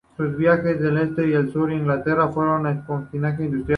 [0.17, 3.69] Sus viajes en el este y el sur de Inglaterra fueron de espionaje industrial.